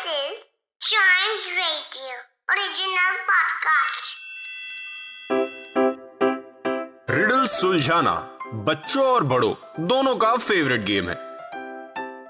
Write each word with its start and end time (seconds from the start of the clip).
This 0.00 0.12
is 0.12 0.36
Chimes 0.80 1.46
Radio 1.54 2.12
original 2.52 3.16
podcast. 3.30 4.06
Riddle 7.10 7.46
सुलझाना 7.46 8.14
बच्चों 8.68 9.04
और 9.04 9.24
बड़ों 9.24 9.52
दोनों 9.86 10.14
का 10.16 10.36
फेवरेट 10.36 10.80
गेम 10.80 11.08
है। 11.08 11.14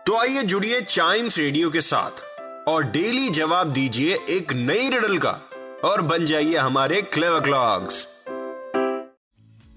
तो 0.07 0.17
आइए 0.17 0.43
जुड़िए 0.43 0.81
चाइम्स 0.81 1.39
रेडियो 1.39 1.71
के 1.71 1.81
साथ 1.81 2.25
और 2.69 2.85
डेली 2.91 3.29
जवाब 3.29 3.73
दीजिए 3.73 4.19
एक 4.29 4.53
नई 4.53 4.89
रिडल 4.91 5.19
का 5.19 5.39
और 5.85 6.03
बन 6.03 6.25
जाइए 6.25 6.57
हमारे 6.57 7.03
क्लेवर 7.03 7.41
क्लॉक्स 7.41 8.05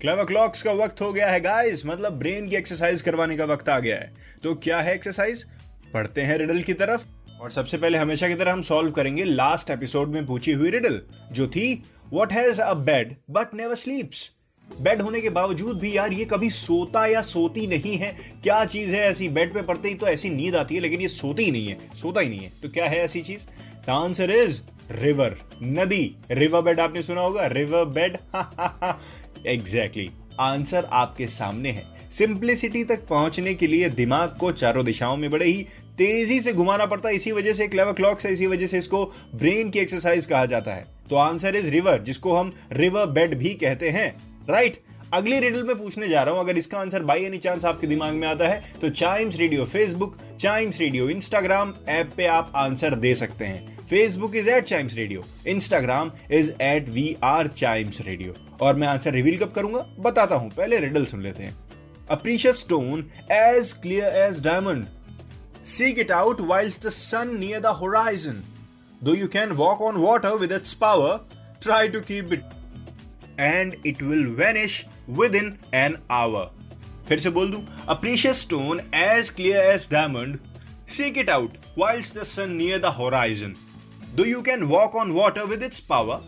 क्लेवर 0.02 0.26
क्लॉक्स 0.26 0.64
का 0.64 0.72
वक्त 0.84 1.02
हो 1.02 1.12
गया 1.14 1.32
है 1.32 1.40
गाइस 1.40 1.86
मतलब 1.86 2.20
ब्रेन 2.20 2.50
की 2.50 2.56
एक्सरसाइज 2.56 3.02
करवाने 3.02 3.38
का 3.38 3.46
वक्त 3.46 3.70
आ 3.70 3.80
गया 3.80 3.96
है। 3.96 4.14
तो 4.44 4.56
क्या 4.56 4.80
है 4.80 4.96
एक्सरसाइज 4.96 5.46
पढ़ते 5.94 6.22
हैं 6.22 6.38
रिडल 6.38 6.62
की 6.62 6.74
तरफ़। 6.74 7.06
और 7.42 7.52
सबसे 7.52 7.78
पहले 7.78 7.98
हमेशा 7.98 8.28
की 8.28 8.36
तरह 8.36 8.54
हम 8.54 8.62
सॉल्व 8.62 8.92
करेंगे 8.92 9.24
लास्ट 9.24 9.70
एपिसोड 9.70 10.10
में 10.10 10.26
पूछी 10.26 10.52
हुई 10.52 10.70
रिडल 10.70 11.02
जो 11.32 11.48
थी 11.48 11.84
what 12.14 12.34
has 12.34 12.62
a 12.62 12.74
bed 12.74 13.16
but 13.30 13.54
never 13.54 13.76
sleeps 13.76 14.32
bed 14.82 15.02
होने 15.02 15.22
के 15.22 15.30
बावजूद 15.30 15.80
भी 15.80 15.98
यार 15.98 16.14
ये 16.14 16.26
कभी 16.26 16.50
सोता 16.50 17.06
या 17.06 17.22
सोती 17.22 17.68
नहीं 17.68 17.98
है। 17.98 18.16
क्या 18.44 18.66
चीज़ 18.66 18.90
है 18.90 19.00
ऐसी 19.00 19.30
बेड 19.30 19.54
पे 19.54 19.62
पड़ते? 19.62 19.90
ही 19.90 19.96
तो 19.96 20.08
ऐसी 20.08 20.30
नींद 20.30 20.56
आती 20.56 20.76
है, 20.76 20.82
लेकिन 20.82 21.02
ये 21.02 21.08
सोती 21.08 21.44
ही 21.44 21.52
नहीं 21.52 21.68
है। 21.68 21.78
सोता 21.96 22.22
ही 22.22 22.30
नहीं 22.30 22.40
है। 22.40 22.52
तो 22.62 22.70
क्या 22.70 22.86
है 22.86 22.98
ऐसी 22.98 23.22
चीज़? 23.22 23.46
द 23.88 23.90
आंसर 23.90 24.32
इज़ 24.32 24.62
रिवर 24.92 25.38
नदी। 25.64 26.16
रिवर 26.32 26.62
बेड 26.62 26.80
आपने 26.80 27.02
सुना 27.02 27.22
होगा? 27.22 27.48
रिवर 27.48 27.86
बेड 27.86 28.18
एग्जैक्टली 29.48 30.10
आंसर 30.40 30.86
आपके 30.86 31.28
सामने 31.28 31.72
है। 31.72 31.86
सिंप्लिसिटी 32.12 32.84
तक 32.84 33.08
पहुँचने 33.08 33.54
के 33.54 33.68
लिए 33.68 33.90
दिमाग 33.90 34.38
को 34.40 34.52
चारों 34.52 34.86
दिशाओं 34.86 35.18
में 35.18 35.32
बड़े 35.32 35.46
ही। 35.46 35.68
तेज़ी 35.98 36.40
से 36.42 36.54
घुमाना 36.54 36.86
पड़ता 36.86 37.10
है, 37.10 37.16
इसी 37.16 37.32
वजह 37.32 37.54
से 37.54 37.68
क्लेवर 37.68 37.94
क्लॉक्स 37.94 38.26
है, 38.26 38.32
इसी 38.34 38.48
वजह 38.48 38.68
से 38.68 38.78
इसको 38.78 39.04
ब्रेन 39.36 39.70
की 39.70 39.80
एक्सरसाइज 39.80 40.26
कहा 40.26 40.46
जाता 40.46 40.74
है। 40.74 40.88
तो 41.10 41.16
आंसर 41.18 41.56
इज़ 41.56 41.70
रिवर 41.70 42.02
जिसको 42.02 42.36
हम 42.36 42.54
रिवर 42.74 43.06
बेड 43.08 43.38
भी 43.38 43.54
कहते 43.56 43.90
हैं। 43.90 44.16
राइट 44.50 44.82
अगली 45.14 45.40
रिडल 45.40 45.64
में 45.64 45.76
पूछने 45.76 46.08
जा 46.10 46.22
रहा 46.24 46.34
हूँ, 46.34 46.42
अगर 46.42 46.58
इसका 46.58 46.78
आंसर 46.80 47.04
बाई 47.04 47.24
एनी 47.24 47.38
चांस 47.38 47.66
आपके 47.66 47.88
दिमाग 47.88 48.14
में 48.14 48.28
आता 48.28 48.48
है 48.48 48.64
तो 48.82 48.90
Chimes 48.92 49.38
Radio 49.38 49.66
Facebook 49.66 50.18
Chimes 50.42 50.80
Radio 50.80 51.10
Instagram 51.10 51.74
app 51.90 52.12
पे 52.18 52.26
आप 52.28 52.52
आंसर 52.56 52.96
दे 52.96 53.14
सकते 53.16 53.46
हैं। 53.46 53.86
Facebook 53.86 54.36
is 54.36 54.50
at 54.50 54.64
Chimes 54.64 54.96
Radio 54.96 55.24
Instagram 55.48 56.12
is 56.32 56.52
at 56.62 56.90
we 56.90 57.16
are 57.24 57.48
Chimes 57.50 58.02
Radio 58.02 58.34
और 58.62 58.76
मैं 58.76 58.88
आंसर 58.88 59.12
रिवील 59.12 59.38
कब 59.38 59.52
करूँगा? 59.52 59.86
बताता 60.00 60.36
हूँ, 60.36 60.52
पहले 60.52 60.80
रिडल 60.80 61.06
सुन 61.06 61.22
लेते 61.24 61.44
हैं। 61.44 61.56
A precious 62.10 62.60
stone 62.60 63.06
as 63.32 63.72
clear 63.74 64.16
as 64.18 64.42
diamond. 64.44 64.86
Seek 65.63 65.99
it 65.99 66.11
out 66.11 66.41
whilst 66.41 66.83
the 66.83 66.91
sun 66.91 67.39
near 67.39 67.61
the 67.61 67.75
horizon. 67.75 68.43
Though 69.03 69.13
you 69.13 69.29
can 69.29 69.57
walk 69.57 69.81
on 69.81 70.01
water 70.01 70.37
with 70.37 70.51
its 70.51 70.75
power, 70.75 71.21
try 71.61 71.89
to 71.89 72.01
keep 72.01 72.33
it. 72.33 72.45
And 73.39 73.77
it 73.85 74.01
will 74.03 74.31
vanish 74.35 74.87
within 75.07 75.59
an 75.73 75.99
hour. 76.11 76.51
फिर 77.09 77.19
से 77.19 77.31
बोल 77.31 77.51
दूं 77.53 77.61
A 77.89 77.97
precious 77.97 78.41
stone 78.47 78.81
as 78.93 79.31
clear 79.31 79.61
as 79.75 79.87
diamond. 79.87 80.41
Seek 80.87 81.21
it 81.23 81.29
out 81.29 81.57
whilst 81.77 82.15
the 82.15 82.25
sun 82.25 82.57
near 82.57 82.79
the 82.79 82.93
horizon. 82.93 83.55
Though 84.15 84.29
you 84.31 84.43
can 84.43 84.69
walk 84.69 84.95
on 84.95 85.15
water 85.15 85.47
with 85.47 85.63
its 85.63 85.81
power, 85.81 86.21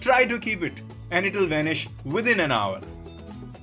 try 0.00 0.24
to 0.24 0.38
keep 0.38 0.62
it. 0.62 0.82
And 1.10 1.26
it 1.26 1.36
will 1.36 1.46
vanish 1.46 1.88
within 2.04 2.40
an 2.40 2.52
hour. 2.52 2.80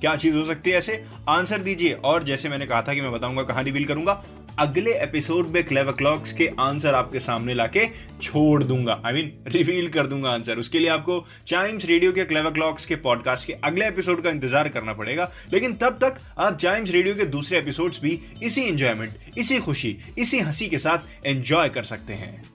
क्या 0.01 0.15
चीज़ 0.15 0.35
हो 0.35 0.45
सकती 0.45 0.69
है 0.69 0.77
ऐसे? 0.77 1.03
Answer 1.29 1.61
दीजिए। 1.61 1.93
और 1.93 2.23
जैसे 2.23 2.49
मैंने 2.49 2.65
कहा 2.65 2.81
था 2.81 2.93
कि 2.93 3.01
मैं 3.01 3.11
बताऊँगा 3.11 3.43
कहाँ 3.43 3.63
रिवील 3.63 3.85
करूँगा। 3.85 4.23
अगले 4.59 4.91
एपिसोड 4.93 5.47
में 5.47 5.63
क्लेवर 5.63 5.91
क्लॉक्स 5.91 6.33
के 6.33 6.49
आंसर 6.59 6.95
आपके 6.95 7.19
सामने 7.19 7.53
लाके 7.53 7.85
छोड़ 8.21 8.63
दूँगा। 8.63 9.01
आई 9.05 9.13
मीन 9.13 9.31
रिवील 9.47 9.89
कर 9.89 10.07
दूँगा 10.07 10.29
आंसर। 10.29 10.57
उसके 10.57 10.79
लिए 10.79 10.89
आपको 10.89 11.25
चाइम्स 11.47 11.85
रेडियो 11.85 12.11
के 12.11 12.25
क्लेवर 12.25 12.51
क्लॉक्स 12.51 12.85
के 12.85 12.95
पॉडकास्ट 12.97 13.47
के 13.47 13.53
अगले 13.53 13.87
एपिसोड 13.87 14.23
का 14.23 14.29
इंतज़ार 14.29 14.69
करना 14.69 14.93
पड़ेगा। 14.93 15.31
लेकिन 15.53 15.73
तब 15.75 15.97
तक 16.03 16.19
आप 16.37 16.57
चाइम्स 16.57 16.91
रेडियो 16.91 17.15
के 17.15 17.25
दूसरे 17.27 17.57
एपिसोड्स 17.57 18.01
भी 18.01 18.19
इसी 18.43 18.61
एंजॉयमेंट 18.61 19.37
इसी 19.37 19.59
खुशी, 19.59 19.97
इसी 20.17 20.39
हँसी 20.39 20.67
के 20.67 20.77
साथ 20.77 21.25
एंजॉय 21.25 21.69
कर 21.69 21.83
सकते 21.83 22.13
हैं। 22.13 22.54